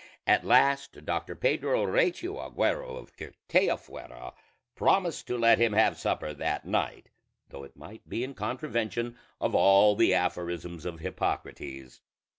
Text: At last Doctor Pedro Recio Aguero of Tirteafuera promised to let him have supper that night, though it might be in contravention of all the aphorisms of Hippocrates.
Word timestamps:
At 0.25 0.43
last 0.43 1.05
Doctor 1.05 1.35
Pedro 1.35 1.85
Recio 1.85 2.37
Aguero 2.39 2.97
of 2.97 3.15
Tirteafuera 3.17 4.33
promised 4.73 5.27
to 5.27 5.37
let 5.37 5.59
him 5.59 5.73
have 5.73 5.99
supper 5.99 6.33
that 6.33 6.65
night, 6.65 7.09
though 7.49 7.63
it 7.63 7.77
might 7.77 8.09
be 8.09 8.23
in 8.23 8.33
contravention 8.33 9.15
of 9.39 9.53
all 9.53 9.95
the 9.95 10.15
aphorisms 10.15 10.85
of 10.87 11.01
Hippocrates. 11.01 12.01